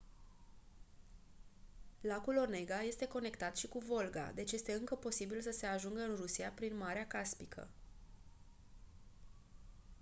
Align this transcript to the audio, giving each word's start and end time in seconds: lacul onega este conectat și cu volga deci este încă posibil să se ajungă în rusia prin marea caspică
lacul 2.01 2.37
onega 2.37 2.81
este 2.81 3.07
conectat 3.07 3.57
și 3.57 3.67
cu 3.67 3.79
volga 3.79 4.31
deci 4.35 4.51
este 4.51 4.73
încă 4.73 4.95
posibil 4.95 5.41
să 5.41 5.51
se 5.51 5.65
ajungă 5.65 6.01
în 6.01 6.15
rusia 6.15 6.49
prin 6.55 6.77
marea 6.77 7.07
caspică 7.07 7.67